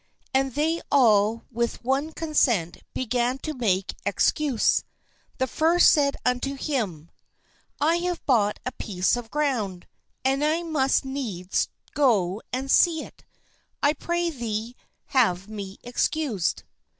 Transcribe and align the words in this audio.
And 0.33 0.55
they 0.55 0.81
all 0.91 1.45
with 1.51 1.83
one 1.85 2.11
consent 2.11 2.77
began 2.91 3.37
to 3.43 3.53
make 3.53 3.93
ex 4.03 4.31
cuse. 4.31 4.83
The 5.37 5.45
first 5.45 5.91
said 5.91 6.17
unto 6.25 6.55
him: 6.55 7.11
I 7.79 7.97
have 7.97 8.25
bought 8.25 8.59
a 8.65 8.71
piece 8.71 9.15
of 9.15 9.29
ground, 9.29 9.85
and 10.25 10.43
I 10.43 10.63
must 10.63 11.05
needs 11.05 11.69
go 11.93 12.41
and 12.51 12.71
see 12.71 13.03
it: 13.03 13.23
I 13.83 13.93
pray 13.93 14.31
thee 14.31 14.75
have 15.09 15.47
me 15.47 15.77
excused. 15.83 16.63